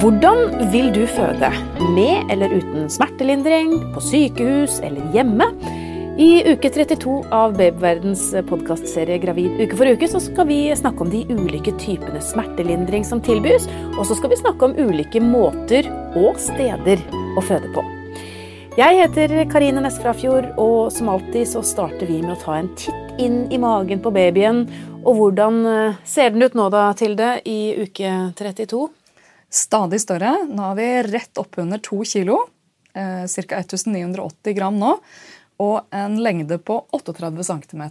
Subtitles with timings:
[0.00, 1.50] Hvordan vil du føde?
[1.92, 5.44] Med eller uten smertelindring, på sykehus eller hjemme?
[6.16, 11.10] I uke 32 av Babyverdens podkastserie Gravid uke for uke så skal vi snakke om
[11.12, 13.66] de ulike typene smertelindring som tilbys,
[13.98, 17.02] og så skal vi snakke om ulike måter og steder
[17.36, 17.84] å føde på.
[18.80, 23.20] Jeg heter Karine Næss-Frafjord, og som alltid så starter vi med å ta en titt
[23.20, 24.64] inn i magen på babyen.
[25.04, 28.88] Og hvordan eh, ser den ut nå da, Tilde, i uke 32?
[29.50, 30.36] Stadig større.
[30.48, 32.44] Nå har vi rett oppunder to kilo.
[32.94, 33.62] Eh, Ca.
[33.66, 34.96] 1980 gram nå.
[35.60, 37.86] Og en lengde på 38 cm.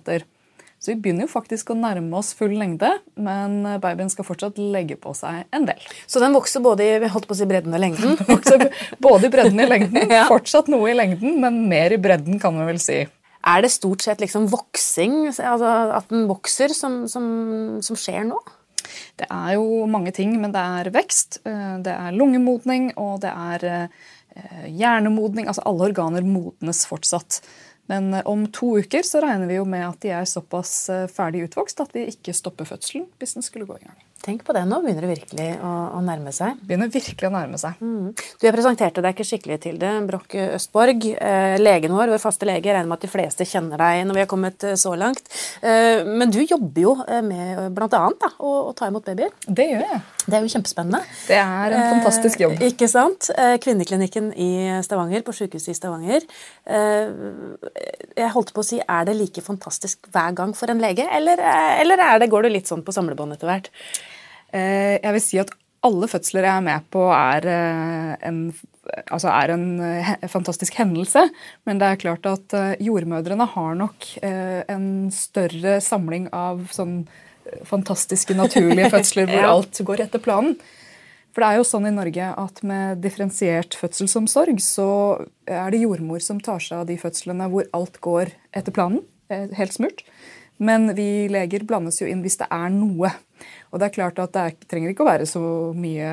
[0.79, 2.87] Så vi begynner jo faktisk å nærme oss full lengde,
[3.19, 5.81] men babyen skal fortsatt legge på seg en del.
[6.07, 8.15] Så den vokser både i holdt på å si bredden og lengden?
[9.05, 10.13] både i bredden og i lengden.
[10.15, 10.23] ja.
[10.31, 13.01] Fortsatt noe i lengden, men mer i bredden, kan man vel si.
[13.49, 15.67] Er det stort sett liksom voksing, altså
[15.99, 17.27] at den vokser, som, som,
[17.83, 18.39] som skjer nå?
[19.19, 23.31] Det er jo mange ting, men det er vekst, eh, det er lungemodning og det
[23.31, 25.47] er eh, hjernemodning.
[25.47, 27.41] Altså alle organer modnes fortsatt.
[27.91, 30.75] Men eh, om to uker så regner vi jo med at de er såpass
[31.13, 33.99] ferdig utvokst at vi ikke stopper fødselen hvis den skulle gå i gang.
[34.19, 36.57] Tenk på det, nå begynner det virkelig å, å nærme seg.
[36.67, 37.79] Begynner virkelig å nærme seg.
[37.79, 38.09] Mm.
[38.11, 39.91] Du, Jeg presenterte deg ikke skikkelig til det.
[40.09, 42.67] Broch Østborg, eh, legen vår, vår faste lege.
[42.67, 45.23] Jeg regner med at de fleste kjenner deg når vi har kommet eh, så langt.
[45.63, 48.01] Eh, men du jobber jo eh, med bl.a.
[48.35, 49.31] å, å ta imot babyer.
[49.47, 50.01] Det gjør jeg.
[50.25, 51.01] Det er jo kjempespennende.
[51.29, 52.57] Det er en fantastisk jobb.
[52.59, 53.31] Eh, ikke sant?
[53.31, 54.51] Eh, kvinneklinikken i
[54.85, 56.27] Stavanger, på sykehuset i Stavanger.
[58.19, 61.39] jeg holdt på å si, er det like fantastisk hver gang for en lege, eller,
[61.79, 63.71] eller det, går du litt sånn på samlebånd etter hvert?
[64.55, 65.51] Eh, jeg vil si at
[65.85, 68.39] alle fødsler jeg er med på, er eh, en,
[69.05, 71.23] altså er en eh, fantastisk hendelse.
[71.69, 77.03] Men det er klart at jordmødrene har nok en større samling av sånn
[77.65, 80.59] fantastiske, naturlige fødsler hvor alt går etter planen.
[81.29, 84.89] For det er jo sånn i Norge at med differensiert fødselsomsorg så
[85.45, 89.03] er det jordmor som tar seg av de fødslene hvor alt går etter planen.
[89.29, 90.01] Helt smurt.
[90.59, 93.13] Men vi leger blandes jo inn hvis det er noe.
[93.71, 95.43] Og det er klart at det er, trenger ikke å være så
[95.77, 96.09] mye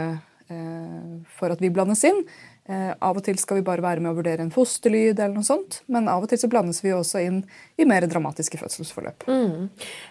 [0.50, 2.24] eh, for at vi blandes inn.
[2.66, 5.46] Eh, av og til skal vi bare være med å vurdere en fosterlyd, eller noe
[5.46, 7.36] sånt, men av og til så blandes vi også inn
[7.78, 9.22] i mer dramatiske fødselsforløp.
[9.30, 9.68] Mm.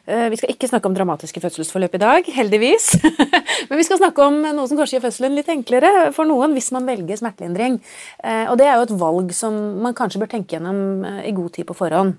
[0.08, 2.94] Eh, vi skal ikke snakke om dramatiske fødselsforløp i dag, heldigvis.
[3.68, 6.72] men vi skal snakke om noe som kanskje gjør fødselen litt enklere for noen hvis
[6.76, 7.82] man velger smertelindring.
[8.24, 11.68] Og det er jo et valg som man kanskje bør tenke gjennom i god tid
[11.68, 12.16] på forhånd.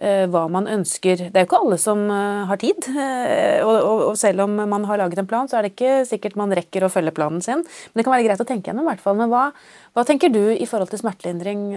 [0.00, 1.28] Eh, hva man ønsker.
[1.28, 2.88] Det er jo ikke alle som eh, har tid.
[2.88, 6.54] Eh, og, selv om man har laget en plan, så er det ikke sikkert man
[6.56, 7.60] rekker å følge planen sin.
[7.62, 8.88] Men det kan være greit å tenke gjennom.
[8.88, 9.18] i hvert fall.
[9.20, 9.50] Men hva,
[9.92, 11.68] hva tenker du i forhold til smertelindring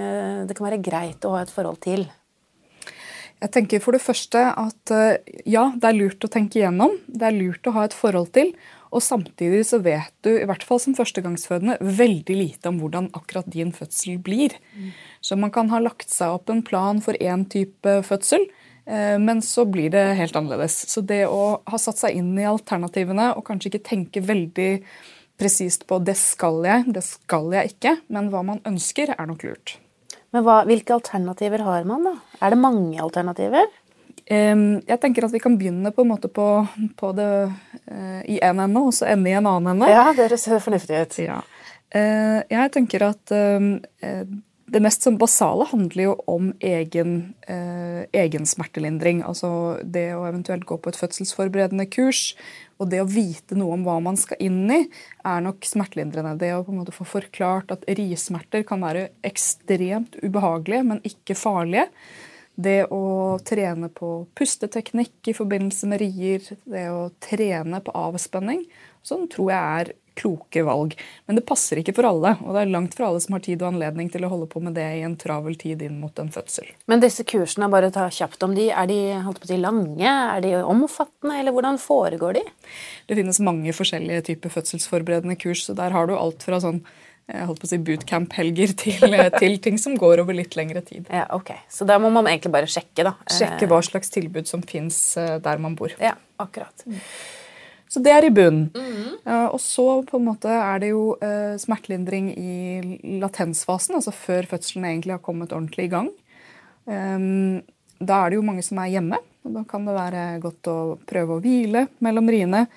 [0.48, 2.08] det kan være greit å ha et forhold til?
[3.44, 4.94] Jeg tenker for det første at
[5.44, 6.96] ja, det er lurt å tenke gjennom.
[7.06, 8.56] Det er lurt å ha et forhold til.
[8.96, 13.48] Og samtidig så vet du, i hvert fall som førstegangsfødende, veldig lite om hvordan akkurat
[13.52, 14.56] din fødsel blir.
[14.76, 14.94] Mm.
[15.20, 18.48] Så man kan ha lagt seg opp en plan for én type fødsel,
[18.88, 20.78] eh, men så blir det helt annerledes.
[20.92, 24.72] Så det å ha satt seg inn i alternativene og kanskje ikke tenke veldig
[25.36, 29.44] presist på 'det skal jeg', 'det skal jeg ikke', men hva man ønsker, er nok
[29.44, 29.78] lurt.
[30.32, 32.16] Men hva, Hvilke alternativer har man, da?
[32.42, 33.68] Er det mange alternativer?
[34.26, 36.48] Jeg tenker at vi kan begynne på en måte på,
[36.98, 39.92] på det uh, i én ende, og så ende i en annen ende.
[39.94, 41.20] Ja, det ser fornuftig ut.
[41.22, 41.44] Ja.
[41.94, 44.26] Uh, jeg tenker at uh,
[44.66, 47.36] det mest sånn basale handler jo om egen,
[48.18, 49.20] egen, smertelindring.
[49.22, 52.32] Altså det å eventuelt gå på et fødselsforberedende kurs.
[52.82, 54.82] Og det å vite noe om hva man skal inn i,
[55.22, 56.34] er nok smertelindrende.
[56.42, 61.38] Det å på en måte få forklart at riesmerter kan være ekstremt ubehagelige, men ikke
[61.38, 61.86] farlige.
[62.56, 68.64] Det å trene på pusteteknikk i forbindelse med rier, det å trene på avspenning,
[69.06, 70.96] sånn tror jeg er kloke valg.
[71.28, 73.62] Men det passer ikke for alle, og det er langt fra alle som har tid
[73.64, 76.32] og anledning til å holde på med det i en travel tid inn mot en
[76.32, 76.70] fødsel.
[76.92, 80.08] Men disse kursene, bare ta kjapt om de, er de holdt på å si, lange?
[80.08, 82.46] Er de omfattende, eller hvordan foregår de?
[83.10, 86.82] Det finnes mange forskjellige typer fødselsforberedende kurs, så der har du alt fra sånn
[87.26, 91.08] jeg holdt på å si bootcamp-helger til, til, ting som går over litt lengre tid.
[91.10, 91.56] Ja, ok.
[91.74, 93.16] Så da må man egentlig bare sjekke, da.
[93.32, 95.96] Sjekke hva slags tilbud som fins eh, der man bor.
[96.02, 96.86] Ja, akkurat.
[96.86, 97.00] Mm.
[97.90, 98.70] Så det er i bunnen.
[98.76, 99.50] Mm -hmm.
[99.54, 104.86] Og så på en måte er det jo uh, smertelindring i latensfasen, altså før fødselen
[104.86, 106.10] egentlig har kommet ordentlig i gang.
[106.86, 107.64] Um,
[108.00, 110.98] da er det jo mange som er hjemme, og da kan det være godt å
[111.08, 112.68] prøve å hvile mellom riene.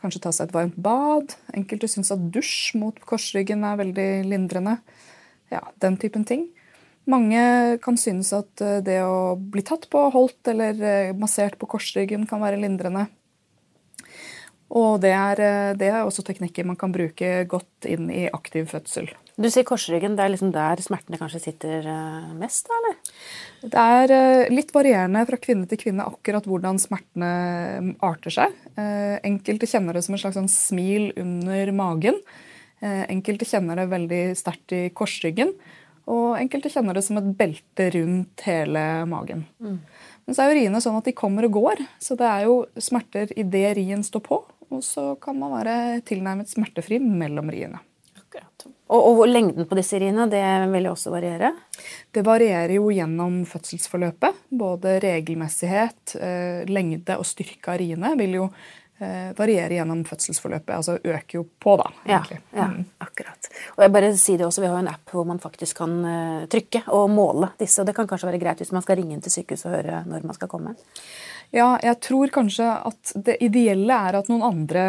[0.00, 1.34] Kanskje ta seg et varmt bad.
[1.56, 4.78] Enkelte syns at dusj mot korsryggen er veldig lindrende.
[5.52, 6.48] Ja, Den typen ting.
[7.10, 11.68] Mange kan synes at eh, det å bli tatt på, holdt eller eh, massert på
[11.74, 13.06] korsryggen kan være lindrende.
[14.70, 18.68] Og det er, eh, det er også teknikker man kan bruke godt inn i aktiv
[18.70, 19.10] fødsel.
[19.40, 20.16] Du sier korsryggen.
[20.18, 22.98] Det er liksom der smertene kanskje sitter eh, mest, da, eller?
[23.62, 27.32] Det er eh, litt varierende fra kvinne til kvinne akkurat hvordan smertene
[27.80, 28.60] mm, arter seg.
[28.76, 32.20] Enkelte kjenner det som en slags sånn smil under magen.
[32.80, 35.52] Enkelte kjenner det veldig sterkt i korsryggen.
[36.10, 39.44] Og enkelte kjenner det som et belte rundt hele magen.
[39.60, 39.76] Mm.
[40.26, 42.56] Men så er jo riene sånn at de kommer og går, så det er jo
[42.80, 44.40] smerter idet rien står på.
[44.70, 45.76] Og så kan man være
[46.06, 47.82] tilnærmet smertefri mellom riene.
[48.30, 48.66] Akkurat.
[48.94, 51.50] Og, og lengden på disse riene det vil jo også variere?
[52.14, 54.44] Det varierer jo gjennom fødselsforløpet.
[54.60, 58.46] Både regelmessighet, eh, lengde og styrke av riene vil jo
[59.02, 60.74] eh, variere gjennom fødselsforløpet.
[60.76, 61.88] Altså øker jo på, da.
[62.04, 62.40] egentlig.
[62.52, 62.84] Ja, ja mm.
[63.06, 63.50] akkurat.
[63.76, 65.96] Og jeg bare sier det også, Vi har jo en app hvor man faktisk kan
[66.04, 67.80] uh, trykke og måle disse.
[67.80, 70.04] og Det kan kanskje være greit hvis man skal ringe inn til sykehuset og høre
[70.08, 70.76] når man skal komme?
[71.50, 74.82] Ja, jeg tror kanskje at det ideelle er at noen andre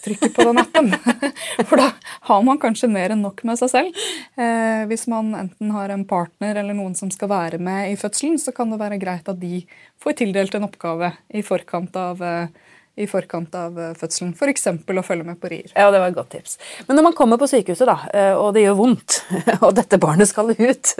[0.00, 0.94] trykker på den appen.
[1.68, 1.90] For da
[2.30, 3.98] har man kanskje mer enn nok med seg selv.
[4.40, 8.40] Eh, hvis man enten har en partner eller noen som skal være med i fødselen,
[8.40, 9.60] så kan det være greit at de
[10.00, 14.32] får tildelt en oppgave i forkant av eh, i forkant av eh, fødselen.
[14.32, 14.66] F.eks.
[14.72, 15.68] å følge med på rier.
[15.74, 16.56] Ja, det var et godt tips.
[16.88, 19.18] Men når man kommer på sykehuset, da, eh, og det gjør vondt,
[19.66, 20.92] og dette barnet skal ut,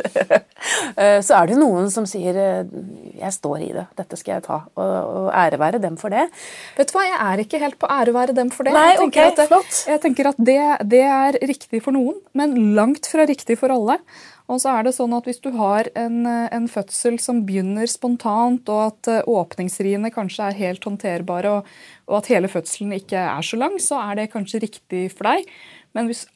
[1.00, 4.60] eh, så er det noen som sier 'jeg står i det, dette skal jeg ta',
[4.76, 6.28] og ære være dem for det.
[6.76, 8.76] Vet du hva, jeg er ikke helt på ære være dem for det.
[8.76, 9.82] Nei, jeg tenker okay, at.
[9.88, 14.02] Jeg tenker at det, det er riktig for noen, men langt fra riktig for alle.
[14.46, 18.69] Og så er det sånn at Hvis du har en, en fødsel som begynner spontant,
[18.70, 21.75] og at eh, åpningsriene kanskje er helt håndterbare, og,
[22.06, 25.50] og, at hele fødselen ikke er så lang, så er det kanskje riktig for deg.
[25.98, 26.26] Men hvis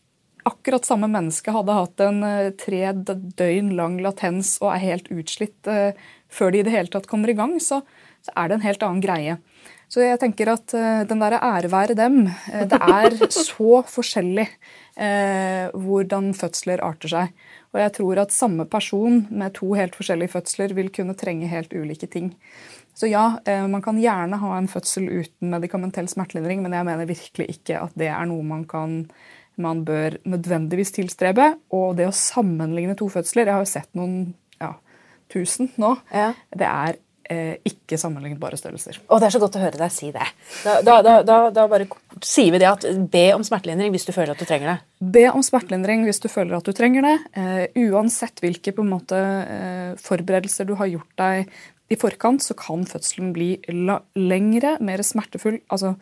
[0.49, 5.69] akkurat samme menneske hadde hatt en eh, tre døgn lang latens og er helt utslitt
[5.69, 5.93] uh,
[6.33, 7.83] før de i det hele tatt kommer i gang, så,
[8.25, 9.37] så, er det en helt annen greie.
[9.91, 13.19] Så jeg tenker at uh, den derre ære være dem, uh, det er
[13.51, 14.51] så forskjellig
[15.01, 17.45] hvordan fødsler arter seg.
[17.71, 21.75] Og jeg tror at samme person med to helt forskjellige fødsler vil kunne trenge helt
[21.75, 22.33] ulike ting.
[22.99, 27.09] Så ja, eh, man kan gjerne ha en fødsel uten medikamentell smertelindring, men jeg mener
[27.09, 29.05] virkelig ikke at det er noe man kan
[29.61, 31.53] man bør nødvendigvis tilstrebe.
[31.77, 34.75] Og det å sammenligne to fødsler Jeg har jo sett noen ja,
[35.33, 35.95] tusen nå.
[36.15, 36.33] Ja.
[36.57, 39.01] Det er ikke sammenlignbare størrelser.
[39.09, 40.27] Og Det er så godt å høre deg si det.
[40.65, 41.87] Da, da, da, da, bare
[42.27, 44.79] sier vi det at be om smertelindring hvis du føler at du trenger det.
[45.17, 47.17] Be om smertelindring hvis du føler at du trenger det.
[47.37, 51.53] Uh, uansett hvilke måte, uh, forberedelser du har gjort deg
[51.91, 53.49] i forkant, så kan fødselen bli
[54.15, 55.59] lengre, mer smertefull.
[55.75, 55.97] Altså,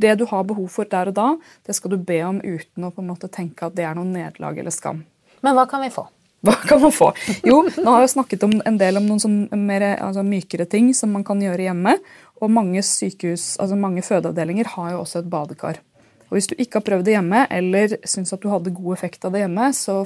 [0.00, 1.28] det du har behov for der og da,
[1.68, 4.08] det skal du be om uten å på en måte tenke at det er noe
[4.08, 5.04] nederlag eller skam.
[5.44, 6.06] Men hva kan vi få?
[6.44, 7.10] Hva kan man få?
[7.46, 10.92] Jo, nå har jeg snakket om en del om noen sånn mer, altså mykere ting
[10.96, 11.96] som man kan gjøre hjemme.
[12.42, 15.80] Og mange sykehus, altså mange fødeavdelinger har jo også et badekar.
[16.28, 19.24] Og Hvis du ikke har prøvd det hjemme, eller syns at du hadde god effekt
[19.24, 20.02] av det hjemme, så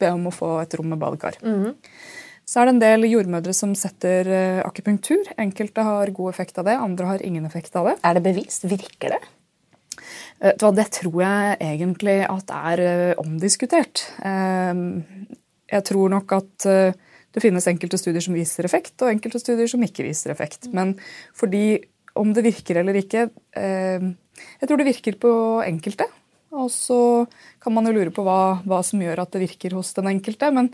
[0.00, 1.38] be om å få et rom med badekar.
[1.42, 1.74] Mm.
[2.46, 5.32] Så er det en del jordmødre som setter uh, akupunktur.
[5.42, 7.96] Enkelte har god effekt av det, andre har ingen effekt av det.
[8.06, 8.68] Er det bevist?
[8.70, 9.18] Virker det?
[10.38, 14.06] Uh, det tror jeg egentlig at er uh, omdiskutert.
[15.72, 16.96] Jeg tror nok at eh,
[17.34, 20.70] det finnes enkelte studier som viser effekt, og enkelte studier som ikke viser effekt.
[20.72, 20.94] Men
[21.36, 21.80] fordi
[22.16, 24.06] om det virker eller ikke eh,
[24.60, 25.32] Jeg tror det virker på
[25.64, 26.06] enkelte.
[26.56, 27.26] Og så
[27.60, 30.48] kan man jo lure på hva, hva som gjør at det virker hos den enkelte.
[30.54, 30.70] Men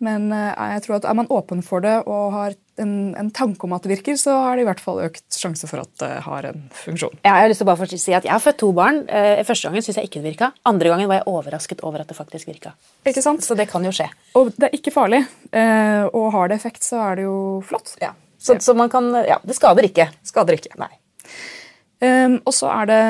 [0.00, 3.66] men eh, jeg tror at er man åpen for det og har en, en, tanke
[3.66, 6.10] om at det virker, så har det i hvert fall økt sjanse for at det
[6.24, 7.18] har en funksjon.
[7.20, 9.02] Ja, jeg har lyst til å bare si at jeg har født to barn.
[9.12, 10.50] Eh, første gangen syns jeg ikke det virka.
[10.68, 12.72] Andre gangen var jeg overrasket over at det faktisk virka.
[13.04, 13.44] Ikke sant?
[13.44, 14.08] Så det kan jo skje.
[14.40, 15.22] Og det er ikke farlig.
[15.52, 17.36] Eh, og har det effekt, så er det jo
[17.68, 17.94] flott.
[18.00, 18.14] Ja.
[18.40, 20.08] Så, så man kan Ja, det skader ikke.
[20.24, 20.72] Skader ikke.
[20.80, 20.94] Nei.
[22.00, 23.00] Um, og så er det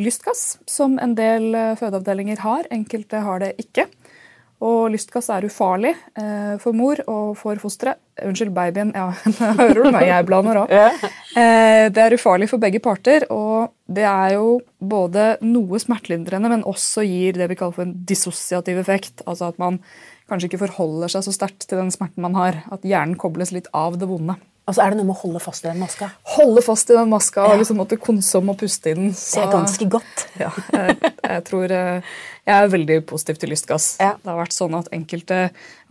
[0.00, 2.64] lystgass, som en del fødeavdelinger har.
[2.72, 3.84] Enkelte har det ikke.
[4.64, 8.00] Og lystgass er ufarlig eh, for mor og for fosteret.
[8.24, 8.94] Unnskyld, babyen.
[8.96, 9.10] Ja,
[9.60, 10.06] hører du meg?
[10.08, 10.72] Jeg blander òg.
[10.72, 16.64] Eh, det er ufarlig for begge parter, og det er jo både noe smertelindrende, men
[16.64, 19.20] også gir det vi kaller for en dissosiativ effekt.
[19.28, 19.82] Altså at man
[20.30, 22.62] kanskje ikke forholder seg så sterkt til den smerten man har.
[22.72, 24.38] At hjernen kobles litt av det vonde.
[24.66, 26.08] Altså Er det noe med å holde fast i den maska?
[26.34, 27.54] Holde fast i den maska ja.
[27.54, 29.12] og liksom måtte konsomme og puste i den.
[29.14, 30.24] Så, det er ganske godt.
[30.42, 32.08] Ja, jeg, jeg, tror eh,
[32.44, 33.86] jeg er veldig positiv til lystgass.
[34.02, 34.10] Ja.
[34.20, 35.38] Det har vært sånn at Enkelte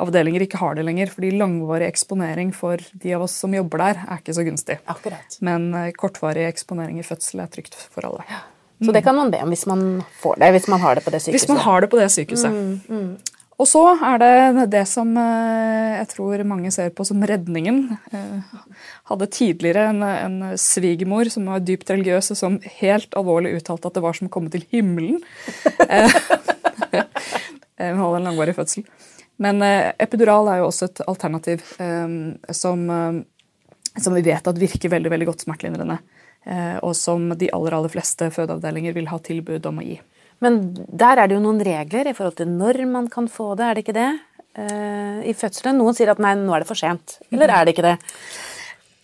[0.03, 4.03] avdelinger ikke har det lenger, fordi langvarig eksponering for de av oss som jobber der,
[4.03, 4.77] er ikke så gunstig.
[4.91, 5.39] Akkurat.
[5.45, 8.27] Men eh, kortvarig eksponering i fødsel er trygt for alle.
[8.27, 8.43] Ja.
[8.83, 11.15] Så det kan man be om hvis man får det, hvis man har det på
[11.15, 11.39] det sykehuset?
[11.39, 12.51] Hvis man har det på det sykehuset.
[12.51, 13.44] Mm, mm.
[13.55, 17.85] Og så er det det som eh, jeg tror mange ser på som redningen.
[18.11, 18.63] Eh,
[19.11, 23.95] hadde tidligere en, en svigermor som var dypt religiøs, og som helt alvorlig uttalte at
[23.95, 25.21] det var som å komme til himmelen.
[27.75, 28.83] Hun hadde en langvarig fødsel.
[29.43, 29.59] Men
[29.99, 31.63] epidural er jo også et alternativ
[32.55, 32.85] som,
[33.99, 35.97] som vi vet at virker veldig, veldig godt smertelindrende.
[36.87, 39.97] Og som de aller, aller fleste fødeavdelinger vil ha tilbud om å gi.
[40.43, 43.67] Men der er det jo noen regler i forhold til når man kan få det,
[43.67, 44.11] er det ikke det?
[44.55, 45.79] Uh, I fødselen.
[45.79, 47.17] Noen sier at nei, nå er det for sent.
[47.33, 47.95] Eller er det ikke det?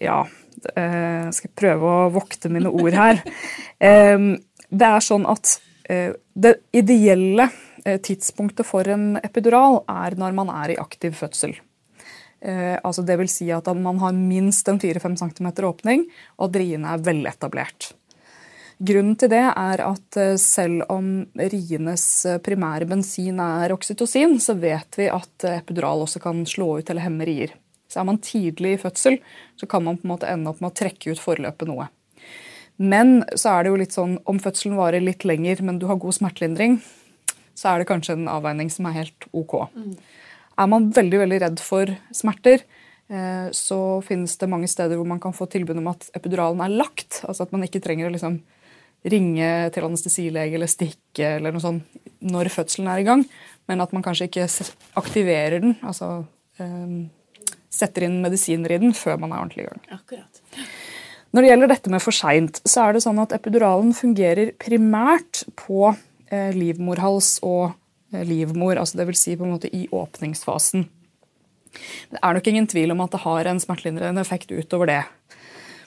[0.02, 3.22] Ja, uh, skal prøve å vokte mine ord her.
[3.82, 4.38] Uh,
[4.70, 5.56] det er sånn at
[5.90, 7.48] det ideelle
[8.06, 11.56] tidspunktet for en epidural er når man er i aktiv fødsel.
[12.46, 16.06] altså det vil si at man har minst en 4-5 cm åpning,
[16.38, 17.90] og at riene er veletablert.
[18.82, 24.56] Grunnen til det er at eh, selv om rienes eh, primære bensin er oksytocin, så
[24.58, 27.54] vet vi at eh, epidural også kan slå ut eller hemme rier.
[27.92, 29.20] Så er man tidlig i fødsel,
[29.60, 31.92] så kan man på en måte ende opp med å trekke ut forløpet noe.
[32.82, 36.00] Men så er det jo litt sånn om fødselen varer litt lenger, men du har
[36.02, 36.80] god smertelindring,
[37.54, 39.60] så er det kanskje en avveining som er helt ok.
[39.76, 39.92] Mm.
[40.58, 42.64] Er man veldig veldig redd for smerter,
[43.52, 47.20] så finnes det mange steder hvor man kan få tilbud om at epiduralen er lagt.
[47.28, 48.38] Altså at man ikke trenger å liksom
[49.08, 53.24] ringe til anestesilege eller stikke eller noe sånt når fødselen er i gang,
[53.70, 54.46] men at man kanskje ikke
[55.00, 56.22] aktiverer den, altså
[56.62, 57.10] um,
[57.72, 59.84] setter inn medisiner i den før man er ordentlig i gang.
[59.98, 60.42] Akkurat.
[61.32, 65.46] Når det gjelder dette med for seint, så er det sånn at epiduralen fungerer primært
[65.60, 67.72] på eh, livmorhals og
[68.12, 69.22] eh, livmor, altså dvs.
[69.22, 70.84] Si på en måte i åpningsfasen.
[72.12, 75.02] Det er nok ingen tvil om at det har en smertelindrende effekt utover det.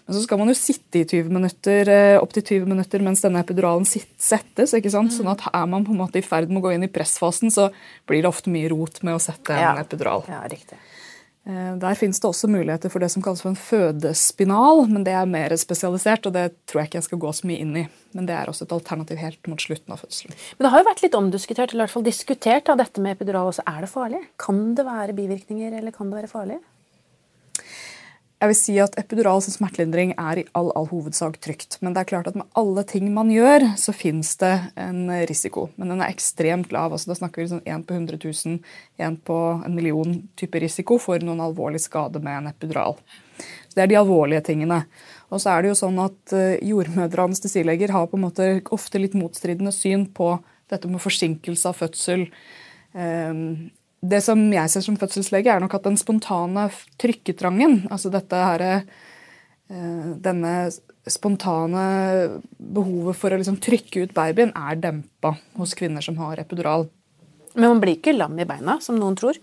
[0.05, 3.23] Men så skal man jo sitte i 20 minutter, eh, opp til 20 minutter mens
[3.25, 4.75] denne epiduralen settes.
[4.77, 5.15] ikke sant?
[5.15, 7.51] Sånn at er man på en måte i ferd med å gå inn i pressfasen,
[7.51, 7.71] så
[8.07, 10.27] blir det ofte mye rot med å sette en epidural.
[10.29, 10.77] Ja, riktig.
[11.47, 15.13] Eh, der finnes det også muligheter for det som kalles for en fødespinal, men det
[15.13, 17.87] er mer spesialisert, og det tror jeg ikke jeg skal gå så mye inn i.
[18.17, 20.37] Men det er også et alternativ helt mot slutten av fødselen.
[20.57, 23.19] Men det har jo vært litt omdiskutert, eller i hvert fall diskutert, da, dette med
[23.19, 23.65] epidural også.
[23.69, 24.23] Er det farlig?
[24.41, 26.61] Kan det være bivirkninger, eller kan det være farlig?
[28.45, 31.79] Jeg vil si at Epidural som smertelindring er i all, all hovedsak trygt.
[31.81, 35.71] Men det er klart at med alle ting man gjør, så fins det en risiko.
[35.81, 36.93] Men den er ekstremt lav.
[36.93, 38.59] altså Da snakker vi sånn én på 100 000,
[39.01, 42.99] én på en million type risiko for noen alvorlig skade med en epidural.
[43.41, 44.83] Så Det er de alvorlige tingene.
[45.33, 48.51] Og så er det jo sånn at eh, Jordmødre og anestesileger har på en måte
[48.77, 50.35] ofte litt motstridende syn på
[50.69, 52.29] dette med forsinkelse av fødsel.
[54.05, 56.67] Det som jeg ser som fødselslege, er nok at den spontane
[57.01, 60.53] trykketrangen, altså dette her, eh, denne
[61.09, 61.85] spontane
[62.59, 66.89] behovet for å liksom trykke ut babyen, er dempa hos kvinner som har epidural.
[67.55, 69.39] Men man blir ikke lam i beina, som noen tror?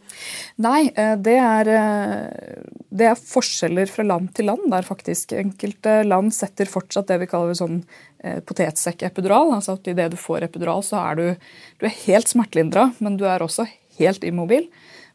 [0.60, 4.70] Nei, eh, det er, eh, det er forskjeller fra land til land.
[4.70, 7.84] Der faktisk enkelte land setter fortsatt det vi kaller sånn
[8.22, 9.56] potetsekkepidural.
[9.56, 11.38] Altså at idet du får epidural, så er du,
[11.80, 13.66] du er helt smertelindra, men du er også
[14.02, 14.68] helt immobil.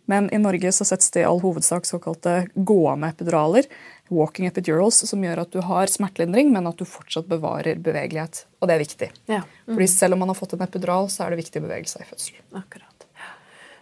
[0.07, 3.67] Men i Norge så settes det i all hovedsak såkalte gående epiduraler,
[4.09, 8.45] walking epidurals, som gjør at du har smertelindring, men at du fortsatt bevarer bevegelighet.
[8.63, 9.09] Og det er viktig.
[9.27, 9.41] Ja.
[9.67, 9.73] Mm.
[9.75, 12.07] Fordi selv om man har fått en epidural, så er det viktig å bevege seg
[12.07, 12.39] i fødsel.
[12.55, 13.09] Akkurat.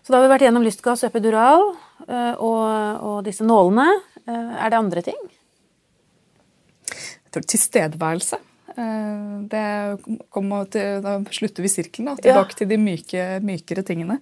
[0.05, 1.63] Så da har vi vært gjennom lystgass og epidural
[2.09, 2.65] eh, og,
[3.05, 3.87] og disse nålene.
[4.25, 5.23] Eh, er det andre ting?
[6.89, 8.37] Jeg tror tilstedeværelse.
[9.51, 9.65] det
[10.31, 12.13] kommer til, da slutter vi sirkelen.
[12.13, 12.59] Da, tilbake ja.
[12.61, 14.21] til de myke, mykere tingene.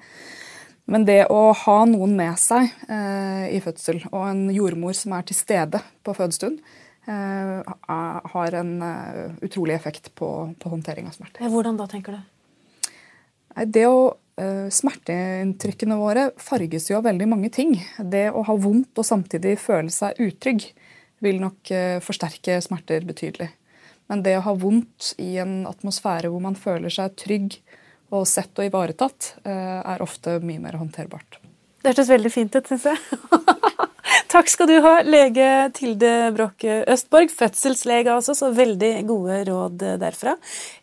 [0.91, 5.27] Men det å ha noen med seg eh, i fødsel, og en jordmor som er
[5.29, 6.59] til stede på fødestund,
[7.07, 7.71] eh,
[8.35, 11.53] har en uh, utrolig effekt på, på, håndtering av smerte.
[11.53, 12.93] Hvordan da, tenker du?
[13.69, 17.77] Det å uh, Smerteinntrykkene våre farges jo av veldig mange ting.
[17.99, 20.67] Det å ha vondt og samtidig føle seg utrygg
[21.23, 23.53] vil nok uh, forsterke smerter betydelig.
[24.11, 27.61] Men det å ha vondt i en atmosfære hvor man føler seg trygg,
[28.13, 31.41] og sett og ivaretatt, eh, er ofte mye mer håndterbart.
[31.83, 32.99] Det hørtes veldig fint ut, syns jeg.
[34.33, 35.47] Takk skal du ha, lege
[35.77, 40.33] Tilde Brokke Østborg, fødselslege altså, så veldig gode råd derfra.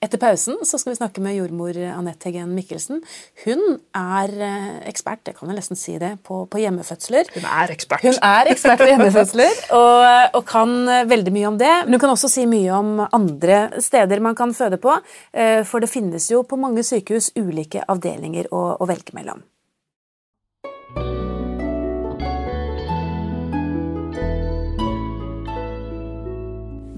[0.06, 3.02] Etter pausen så skal vi snakke med jordmor Anette Heggen Mikkelsen.
[3.48, 3.66] Hun
[3.98, 7.34] er eh, ekspert, jeg kan vel nesten si det, på, på, hjemmefødsler.
[7.40, 8.06] Hun er ekspert.
[8.06, 10.78] Hun er ekspert på hjemmefødsler, og, og, kan
[11.10, 11.76] veldig mye om det.
[11.88, 14.94] Men hun kan også si mye om andre steder man kan føde på,
[15.34, 19.42] eh, for det finnes jo på mange sykehus ulike avdelinger å, å velge mellom.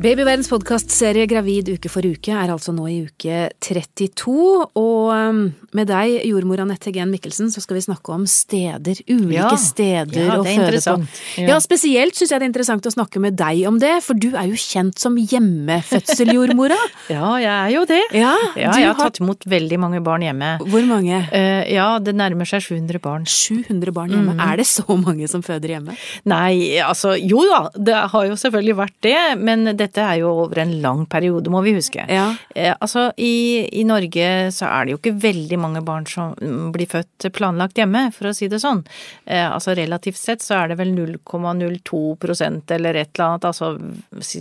[0.01, 4.31] Babyverdens podkastserie Gravid uke for uke er altså nå i uke 32,
[4.79, 5.41] og um,
[5.77, 8.98] med deg, jordmor Anette Gen Mikkelsen, så skal vi snakke om steder.
[9.05, 9.51] Ulike Ja.
[9.62, 10.63] steder Ja, å det er føde på.
[10.63, 11.20] interessant.
[11.38, 11.46] Ja.
[11.51, 11.60] Ja.
[11.62, 14.48] spesielt syns jeg det er interessant å snakke med deg om det, for du er
[14.50, 16.79] jo kjent som hjemmefødseljordmora.
[17.12, 18.01] Ja, jeg er jo det.
[18.17, 20.55] Ja, Ja, jeg har har- tatt imot veldig mange barn hjemme.
[20.65, 21.22] Hvor mange?
[21.29, 23.25] Uh, ja, det nærmer seg 700 barn.
[23.29, 24.34] 700 barn hjemme.
[24.34, 24.43] Mm.
[24.50, 25.93] Er det så mange som føder hjemme?
[26.25, 30.62] Nei, altså jo da, det har jo selvfølgelig vært det, men dette er jo over
[30.63, 32.05] en lang periode, må vi huske.
[32.07, 32.29] Ja.
[32.55, 36.36] Eh, altså, i, i Norge så er det jo ikke veldig mange barn som
[36.71, 38.86] blir født planlagt hjemme, for å si det sånn.
[39.25, 43.75] Eh, altså relativt sett så er det vel 0,02 prosent eller et eller annet, altså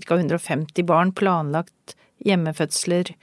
[0.07, 0.21] ca.
[0.21, 3.15] 150 barn planlagt hjemmefødsler.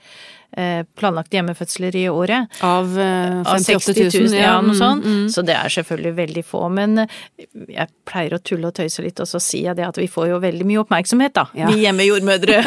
[0.56, 2.48] Eh, planlagte hjemmefødsler i året.
[2.64, 4.28] Av uh, Av 58 60 000?
[4.32, 5.04] 000, ja, noe mm, sånt.
[5.04, 5.26] mm.
[5.28, 6.62] Så det er selvfølgelig veldig få.
[6.72, 7.18] Men eh,
[7.68, 10.30] jeg pleier å tulle og tøyse litt, og så sier jeg det at vi får
[10.30, 11.44] jo veldig mye oppmerksomhet, da.
[11.52, 11.68] Ja.
[11.68, 12.62] Vi hjemmejordmødre.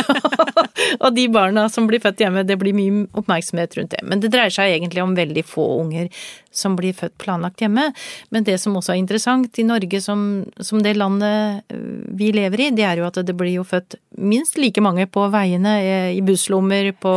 [1.03, 4.05] og de barna som blir født hjemme, det blir mye oppmerksomhet rundt det.
[4.05, 6.13] Men det dreier seg egentlig om veldig få unger
[6.51, 7.89] som blir født planlagt hjemme.
[8.29, 12.67] Men det som også er interessant i Norge som, som det landet eh, vi lever
[12.67, 16.09] i, det er jo at det blir jo født minst like mange på veiene, eh,
[16.17, 17.15] i busslommer, på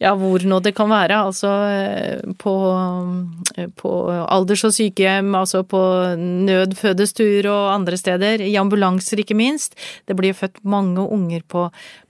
[0.00, 1.18] ja, hvor nå det kan være.
[1.28, 2.52] Altså eh, på,
[3.60, 3.90] eh, på
[4.24, 5.80] alders- og sykehjem, altså på
[6.16, 8.40] nødfødestuer og andre steder.
[8.40, 9.76] I ambulanser, ikke minst.
[10.08, 11.66] Det blir født mange unger på,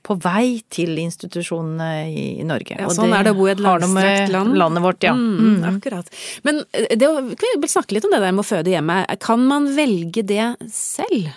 [0.06, 2.78] på vei til institusjonene i, i Norge.
[2.78, 4.54] Ja, sånn er det å bo i et langstrakt land.
[4.62, 5.16] Landet vårt, ja.
[5.18, 5.66] Mm, Mm.
[5.66, 6.06] Akkurat.
[6.46, 9.02] Men eh, det, kan vi snakke litt om det der med å føde hjemme.
[9.22, 11.32] Kan man velge det selv?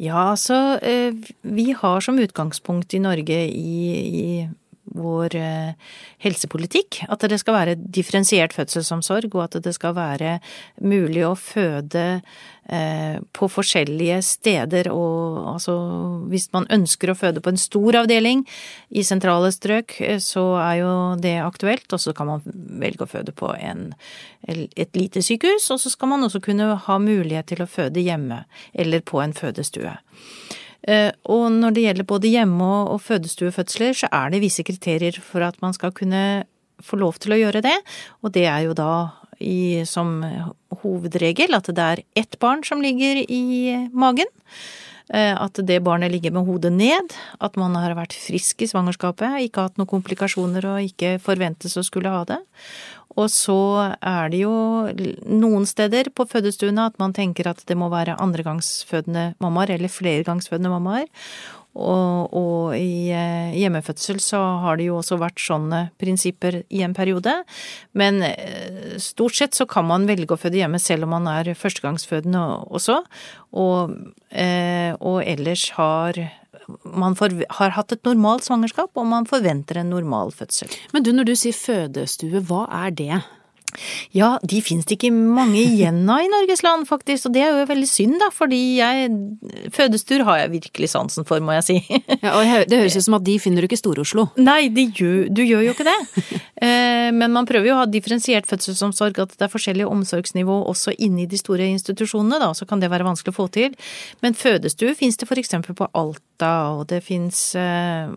[0.00, 4.28] Ja, altså vi har som utgangspunkt i Norge i, i
[4.96, 5.74] vår eh,
[6.24, 10.38] helsepolitikk at det skal være differensiert fødselsomsorg, og at det skal være
[10.82, 12.04] mulig å føde
[12.68, 14.90] eh, på forskjellige steder.
[14.92, 15.76] Og altså
[16.30, 18.44] hvis man ønsker å føde på en stor avdeling
[18.90, 21.88] i sentrale strøk, eh, så er jo det aktuelt.
[21.92, 22.44] Og så kan man
[22.82, 23.90] velge å føde på en,
[24.48, 28.44] et lite sykehus, og så skal man også kunne ha mulighet til å føde hjemme
[28.74, 29.94] eller på en fødestue.
[30.88, 35.42] Eh, Og når det gjelder både hjemme- og fødestuefødsler, så er det visse kriterier for
[35.42, 36.44] at man skal kunne
[36.80, 37.76] få lov til å gjøre det,
[38.24, 40.22] og det er jo da i, som
[40.82, 44.28] hovedregel at det er ett barn som ligger i magen.
[45.12, 49.40] Eh, At det barnet ligger med hodet ned, at man har vært frisk i svangerskapet,
[49.42, 52.38] ikke hatt noen komplikasjoner og ikke forventes å skulle ha det.
[53.18, 53.60] Og så
[53.98, 54.54] er det jo
[55.26, 60.70] noen steder på fødestuene at man tenker at det må være andregangsfødende mammaer eller flergangsfødende
[60.70, 61.08] mammaer.
[61.70, 66.96] Og, og i eh, hjemmefødsel så har det jo også vært sånne prinsipper i en
[66.96, 67.36] periode.
[67.94, 71.52] Men eh, stort sett så kan man velge å føde hjemme selv om man er
[71.54, 72.42] førstegangsfødende
[72.74, 72.98] også.
[73.54, 73.94] Og,
[74.34, 76.18] eh, og ellers har
[76.84, 80.70] man for, har hatt et normalt svangerskap, og man forventer en normal fødsel.
[80.94, 83.20] Men du, når du sier fødestue, hva er det?
[84.16, 87.54] Ja, de finnes det ikke mange igjen av i Norges land, faktisk, og det er
[87.54, 89.10] jo veldig synd, da, fordi jeg
[89.74, 91.78] Fødestuer har jeg virkelig sansen for, må jeg si.
[92.20, 94.28] Ja, og det høres ut som at de finner du ikke i Stor-Oslo.
[94.40, 95.98] Nei, gjør, du gjør jo ikke det.
[96.60, 100.92] Eh, Men man prøver jo å ha differensiert fødselsomsorg, at det er forskjellige omsorgsnivå også
[101.00, 103.72] inne i de store institusjonene, da, så kan det være vanskelig å få til.
[104.20, 108.12] Men fødestue finnes det eksempel på Alta, og det finnes eh,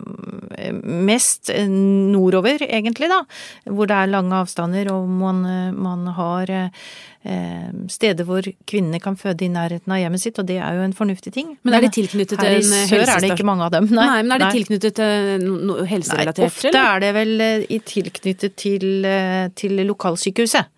[0.84, 3.22] mest nordover, egentlig, da,
[3.70, 5.43] hvor det er lange avstander, og man, eh,
[5.76, 10.58] man har eh, steder hvor kvinnene kan føde i nærheten av hjemmet sitt, og det
[10.60, 11.54] er jo en fornuftig ting.
[11.64, 13.88] Men er de tilknyttet her i sør er det ikke mange av dem.
[13.92, 14.54] Nei, Nei, men er de nei.
[14.58, 16.44] tilknyttet til noe helserelatert?
[16.44, 16.88] Nei, ofte eller?
[16.94, 20.72] er det vel eh, i tilknyttet til, eh, til lokalsykehuset.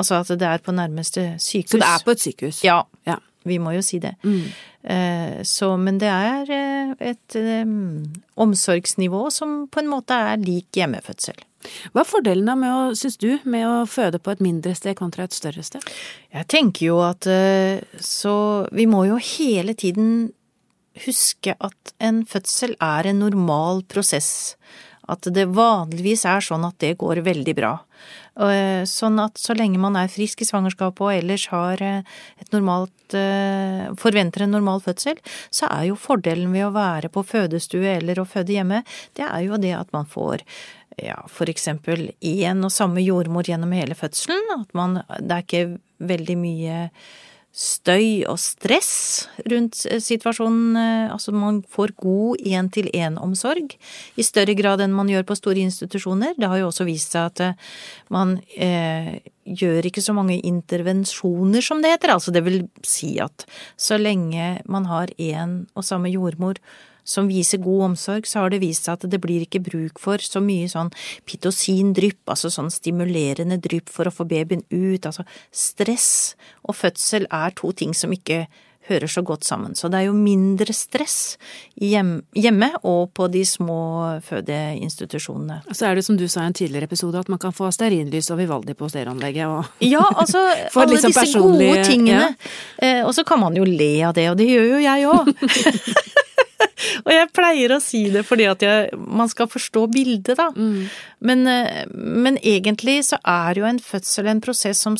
[0.00, 1.74] Altså at det er på nærmeste sykehus.
[1.74, 2.62] Så det er på et sykehus?
[2.64, 3.18] Ja, Ja.
[3.48, 4.14] Vi må jo si det.
[4.24, 4.42] Mm.
[4.82, 7.68] Eh, Så, men det er eh, et eh,
[8.40, 11.38] omsorgsnivå som på en måte er lik hjemmefødsel.
[11.92, 14.96] Hva er fordelen da med å, syns du, med å føde på et mindre sted
[14.96, 15.84] kontra et større sted?
[16.32, 17.28] Jeg tenker jo at
[18.00, 18.34] så
[18.72, 20.30] Vi må jo hele tiden
[21.04, 24.56] huske at en fødsel er en normal prosess.
[25.10, 27.74] At det vanligvis er sånn at det går veldig bra.
[28.40, 32.02] Eh, Sånn at så lenge man er frisk i svangerskapet og ellers har eh,
[32.40, 35.18] et normalt eh, forventer en normal fødsel,
[35.50, 38.84] så er jo fordelen ved å være på fødestue eller å føde hjemme,
[39.18, 40.46] det er jo det at man får
[41.00, 44.42] ja, for eksempel én og samme jordmor gjennom hele fødselen.
[44.56, 45.78] At man, det er ikke
[46.10, 46.80] veldig mye
[47.50, 50.76] støy og stress rundt eh, situasjonen.
[50.76, 53.74] eh, Altså man får god én-til-én-omsorg
[54.16, 56.36] i større grad enn man gjør på store institusjoner.
[56.38, 57.72] Det har jo også vist seg at eh,
[58.08, 62.14] man eh, gjør ikke så mange intervensjoner som det heter.
[62.14, 66.60] Altså det vil si at så lenge man har én og samme jordmor
[67.10, 70.22] som viser god omsorg, så har det vist seg at det blir ikke bruk for
[70.22, 70.92] så mye sånn
[71.28, 76.10] pitosindrypp, altså sånn stimulerende drypp for å få babyen ut, altså stress
[76.62, 78.44] og fødsel er to ting som ikke
[78.90, 79.74] hører så godt sammen.
[79.78, 81.36] Så det er jo mindre stress
[81.78, 83.80] hjemme og på de små
[84.26, 85.60] fødeinstitusjonene.
[85.70, 88.30] Så er det som du sa i en tidligere episode, at man kan få stearinlys
[88.34, 90.42] og Vivaldi på stereoanlegget og Ja, altså
[90.74, 92.32] alle liksom disse gode tingene.
[92.32, 92.54] Ja.
[92.82, 95.32] Eh, og så kan man jo le av det, og det gjør jo jeg òg.
[97.04, 100.50] og jeg pleier å si det fordi at jeg, man skal forstå bildet, da.
[100.54, 100.88] Mm.
[101.26, 104.96] Men, eh, men, egentlig så er jo en fødsel en prosess som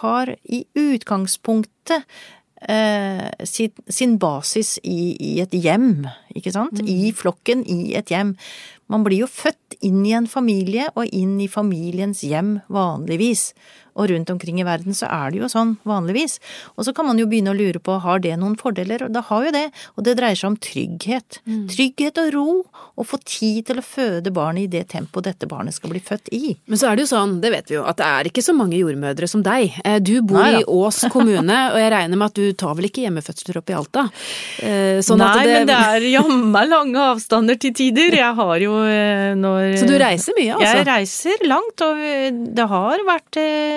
[0.00, 2.04] har i utgangspunktet
[2.68, 6.80] eh, sin, sin, basis i, i, et hjem, ikke sant?
[6.80, 6.90] Mm.
[6.90, 8.34] I flokken, i et hjem.
[8.92, 13.52] Man blir jo født inn i en familie og inn i familiens hjem vanligvis
[13.94, 16.38] og rundt omkring i verden så er det jo sånn vanligvis.
[16.74, 19.24] Og så kan man jo begynne å lure på har det noen fordeler, og det
[19.28, 19.66] har jo det.
[19.94, 21.40] Og det dreier seg om trygghet.
[21.46, 21.64] Mm.
[21.70, 22.46] Trygghet og ro,
[22.94, 26.30] og få tid til å føde barnet i det tempoet dette barnet skal bli født
[26.34, 26.54] i.
[26.70, 28.54] Men så er det jo sånn, det vet vi jo, at det er ikke så
[28.56, 29.78] mange jordmødre som deg.
[29.84, 32.88] Eh, du bor Nei, i Ås kommune, og jeg regner med at du tar vel
[32.90, 34.06] ikke hjemmefødsler opp i Alta?
[34.62, 35.56] Eh, sånn Nei, det...
[35.58, 38.18] men det er jammen lange avstander til tider.
[38.18, 40.74] Jeg har jo eh, når Så du reiser mye, altså?
[40.78, 42.04] Jeg reiser langt, og
[42.58, 43.42] det har vært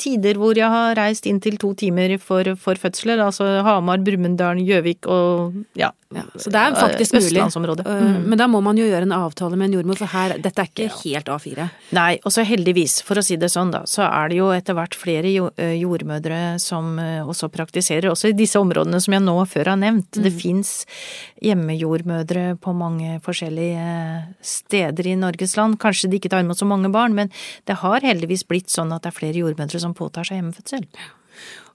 [0.00, 3.22] tider hvor jeg har reist inn til to timer for, for fødsler.
[3.22, 7.38] Altså Hamar, Brumunddal, Gjøvik og ja, ja, så det er faktisk mulig.
[7.86, 8.24] Mm.
[8.32, 10.66] Men da må man jo gjøre en avtale med en jordmor, for her, dette er
[10.66, 10.94] ikke ja.
[11.04, 11.66] helt A4.
[11.94, 14.74] Nei, og så heldigvis, for å si det sånn da, så er det jo etter
[14.74, 19.36] hvert flere øh, jordmødre som øh, også praktiserer, også i disse områdene som jeg nå
[19.52, 20.18] før har nevnt.
[20.18, 20.26] Mm.
[20.26, 20.72] Det fins
[21.46, 23.86] hjemmejordmødre på mange forskjellige
[24.42, 25.78] steder i Norges land.
[25.78, 27.30] Kanskje de ikke tar imot så mange barn, men
[27.70, 30.86] det har heldigvis blitt sånn at det er flere jordmødre som påtar seg hjemmefødsel.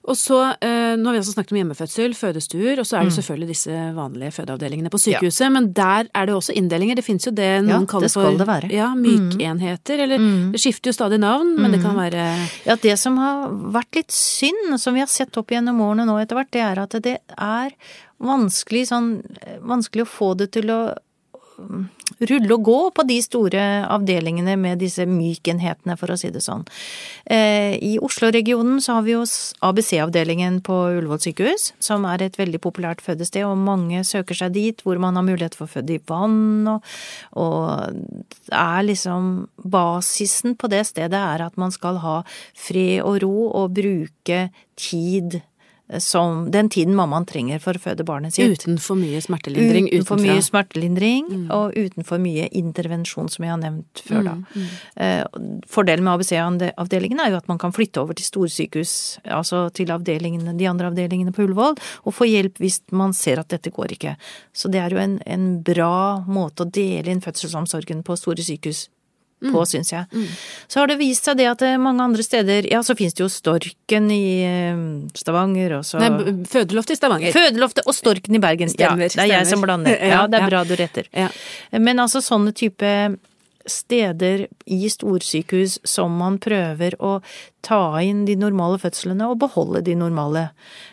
[0.06, 3.12] Og så, eh, Nå har vi også snakket om hjemmefødsel, fødestuer, og så er det
[3.12, 3.16] mm.
[3.16, 5.44] selvfølgelig disse vanlige fødeavdelingene på sykehuset.
[5.48, 5.50] Ja.
[5.50, 6.98] Men der er det også inndelinger.
[6.98, 8.70] Det fins jo det noen ja, kaller for det være.
[8.70, 10.04] Ja, mykenheter.
[10.06, 10.52] Eller mm.
[10.54, 12.02] det skifter jo stadig navn, men det kan mm.
[12.04, 12.26] være
[12.68, 16.20] Ja, det som har vært litt synd, som vi har sett opp gjennom årene nå
[16.22, 17.74] etter hvert, det er at det er
[18.22, 19.10] vanskelig sånn
[19.66, 20.80] Vanskelig å få det til å
[22.30, 26.64] rulle og gå på de store avdelingene med disse mykenhetene, for å si det sånn.
[27.24, 29.24] Eh, I Oslo-regionen så har vi jo
[29.66, 34.84] ABC-avdelingen på Ullevål sykehus, som er et veldig populært fødested, og mange søker seg dit,
[34.86, 36.94] hvor man har mulighet for å føde i vann, og,
[37.36, 39.34] og er liksom
[39.66, 42.20] Basisen på det stedet er at man skal ha
[42.54, 44.46] fred og ro og bruke
[44.78, 45.40] tid
[45.98, 48.58] som den tiden mammaen trenger for å føde barnet sitt.
[48.58, 49.86] Uten for mye smertelindring?
[49.92, 51.44] Uten for mye smertelindring, mm.
[51.54, 54.34] og uten for mye intervensjon, som jeg har nevnt før, da.
[54.34, 54.56] Mm.
[54.56, 54.72] Mm.
[55.04, 58.96] Eh, fordelen med ABC-avdelingen er jo at man kan flytte over til storsykehus,
[59.38, 63.54] altså til avdelingene, de andre avdelingene på Ullevål, og få hjelp hvis man ser at
[63.54, 64.16] dette går ikke.
[64.56, 68.88] Så det er jo en, en bra måte å dele inn fødselsomsorgen på store sykehus
[69.42, 69.66] på, mm.
[69.68, 70.06] syns jeg.
[70.12, 70.26] Mm.
[70.72, 73.24] Så har det vist seg det at eh, mange andre steder Ja, så finnes det
[73.24, 74.80] jo Storken i eh,
[75.18, 77.36] Stavanger, og så Nei, Fødeloftet i Stavanger.
[77.36, 78.72] Fødeloftet og Storken i Bergen.
[78.72, 79.96] Stemmer, ja, det er jeg som blander.
[80.00, 81.10] Ja, det er bra du retter.
[81.12, 81.28] Ja.
[81.76, 82.92] Men altså sånne type
[83.66, 87.18] steder i storsykehus som man prøver å
[87.66, 90.48] ta inn de normale fødslene og beholde de normale.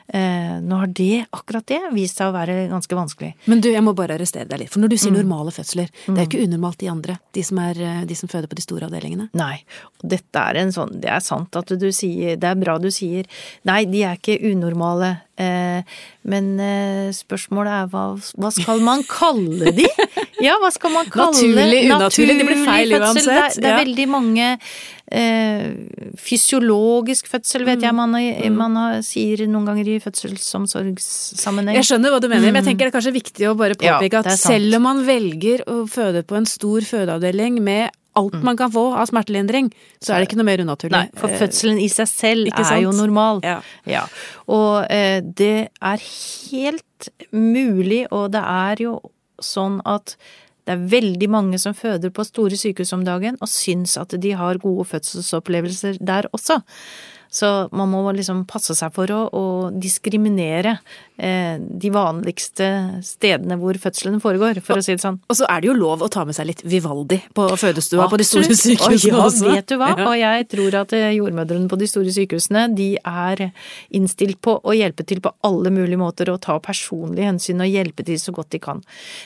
[0.08, 3.32] Eh, nå har det, akkurat det, vist seg å være ganske vanskelig.
[3.52, 4.72] Men du, jeg må bare arrestere deg litt.
[4.74, 5.20] For når du sier mm.
[5.22, 6.16] normale fødsler, mm.
[6.16, 7.18] det er jo ikke unormalt de andre?
[7.38, 9.30] De som, er, eh, de som føder på de store avdelingene?
[9.38, 9.60] Nei.
[10.02, 13.24] Dette er en sånn Det er sant at du sier Det er bra du sier
[13.70, 15.14] Nei, de er ikke unormale.
[15.40, 15.96] Eh,
[16.30, 19.88] men eh, spørsmålet er hva, hva skal man kalle de?
[20.42, 22.36] Ja, hva skal man kalle Naturlig, unaturlig.
[22.40, 23.28] Det blir feil uansett.
[23.28, 23.80] Det er, det er ja.
[23.84, 24.50] veldig mange
[25.14, 25.66] eh,
[26.24, 28.02] Fysiologisk fødsel vet jeg mm.
[28.02, 28.58] man, mm.
[28.58, 31.78] man har, sier noen ganger i fødselsomsorgssammenheng.
[31.82, 32.70] Jeg skjønner hva du mener, men jeg mm.
[32.72, 35.84] tenker det er kanskje viktig å bare påpeke ja, at selv om man velger å
[35.90, 40.30] føde på en stor fødeavdeling med alt man kan få av smertelindring, så er det
[40.30, 40.94] ikke noe mer unaturlig.
[40.94, 43.42] Nei, for fødselen i seg selv er jo normal.
[43.46, 43.58] Ja.
[43.90, 44.04] ja.
[44.54, 46.06] Og eh, det er
[46.52, 49.00] helt mulig, og det er jo
[49.46, 50.16] sånn at
[50.64, 54.32] det er veldig mange som føder på store sykehus om dagen og syns at de
[54.40, 56.62] har gode fødselsopplevelser der også.
[57.34, 60.78] Så man må liksom passe seg for å, å diskriminere
[61.14, 62.68] de vanligste
[63.06, 65.20] stedene hvor fødselen foregår, for å si det sånn.
[65.30, 68.18] Og så er det jo lov å ta med seg litt Vivaldi på fødestua på
[68.18, 69.52] de store sykehusene ja, også.
[69.52, 73.46] vet du hva, og jeg tror at eh, jordmødrene på de store sykehusene, de er
[73.94, 78.06] innstilt på å hjelpe til på alle mulige måter og ta personlige hensyn og hjelpe
[78.08, 78.82] til så godt de kan.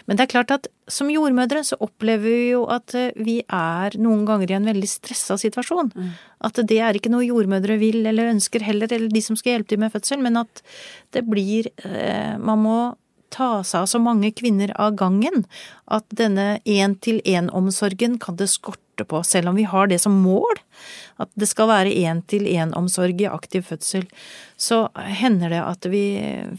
[0.08, 3.98] Men det er klart at som jordmødre så opplever vi jo at eh, vi er
[4.00, 5.92] noen ganger i en veldig stressa situasjon.
[5.94, 6.12] Mm.
[6.48, 9.74] At det er ikke noe jordmødre vil eller ønsker heller, eller de som skal hjelpe
[9.74, 10.62] til med fødsel, men at
[11.16, 12.78] det blir eh, Man må
[13.34, 15.44] ta seg av så mange kvinner av gangen
[15.92, 20.62] at denne én-til-én-omsorgen kan det skorte på, selv om vi har det som mål.
[21.22, 24.08] At det skal være én-til-én-omsorg i aktiv fødsel.
[24.58, 26.06] Så hender det at vi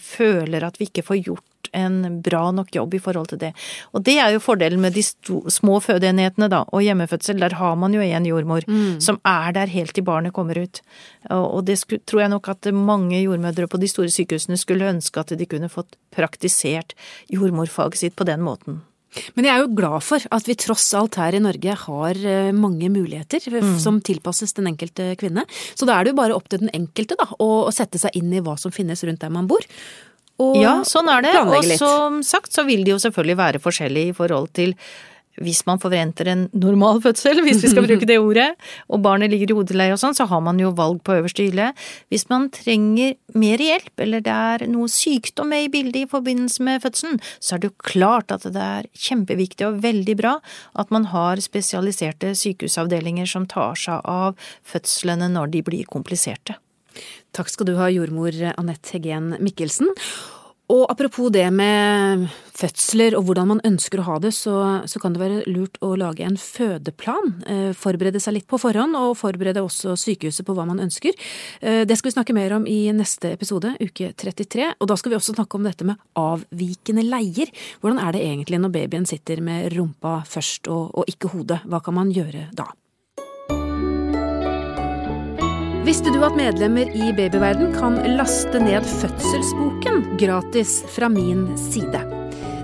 [0.02, 3.52] føler at vi ikke får gjort en bra nok jobb i forhold til det.
[3.92, 7.40] Og det er jo fordelen med de små fødeenhetene, da, og hjemmefødsel.
[7.40, 8.98] Der har man jo en jordmor mm.
[9.04, 10.82] som er der helt til barnet kommer ut.
[11.30, 15.34] Og det tror jeg nok at mange jordmødre på de store sykehusene skulle ønske at
[15.38, 16.94] de kunne fått praktisert
[17.32, 18.82] jordmorfaget sitt på den måten.
[19.36, 22.50] Men jeg er jo glad for at vi tross alt her i Norge har eh,
[22.52, 23.78] mange muligheter mm.
[23.80, 25.46] som tilpasses den enkelte kvinne.
[25.74, 28.34] Så da er det jo bare opp til den enkelte da, å sette seg inn
[28.36, 29.64] i hva som finnes rundt der man bor
[30.38, 31.36] og ja, sånn er det.
[31.42, 34.76] Og som sagt så vil det jo selvfølgelig være forskjellig i forhold til
[35.42, 38.48] hvis man forventer en normal fødsel, hvis vi skal bruke det ordet,
[38.90, 41.70] og barnet ligger i hodeleie og sånn, så har man jo valg på øverste hylle.
[42.12, 46.66] Hvis man trenger mer hjelp, eller det er noe sykdom med i bildet i forbindelse
[46.66, 50.38] med fødselen, så er det jo klart at det er kjempeviktig og veldig bra
[50.78, 56.58] at man har spesialiserte sykehusavdelinger som tar seg av fødslene når de blir kompliserte.
[57.36, 59.92] Takk skal du ha, jordmor Anette Heggen Mikkelsen.
[60.68, 65.14] Og apropos det med fødsler og hvordan man ønsker å ha det, så, så kan
[65.14, 67.30] det være lurt å lage en fødeplan.
[67.48, 71.16] Eh, forberede seg litt på forhånd, og forberede også sykehuset på hva man ønsker.
[71.62, 74.74] Eh, det skal vi snakke mer om i neste episode, uke 33.
[74.76, 77.48] Og da skal vi også snakke om dette med avvikende leier.
[77.80, 81.62] Hvordan er det egentlig når babyen sitter med rumpa først og, og ikke hodet?
[81.64, 82.68] Hva kan man gjøre da?
[85.86, 92.00] Visste du at medlemmer i Babyverden kan laste ned fødselsboken gratis fra min side?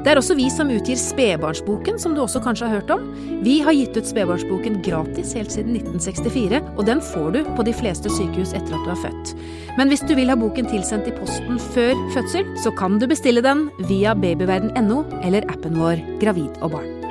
[0.05, 3.07] Det er også vi som utgir Spedbarnsboken, som du også kanskje har hørt om.
[3.47, 7.73] Vi har gitt ut Spedbarnsboken gratis helt siden 1964, og den får du på de
[7.73, 9.33] fleste sykehus etter at du er født.
[9.79, 13.45] Men hvis du vil ha boken tilsendt i posten før fødsel, så kan du bestille
[13.45, 17.04] den via babyverden.no eller appen vår Gravid og barn.